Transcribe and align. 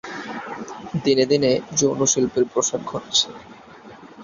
দিনে 1.03 1.25
দিনে 1.31 1.51
যৌন 1.79 1.99
শিল্পের 2.11 2.45
প্রসার 2.51 2.81
ঘটছে। 2.85 3.27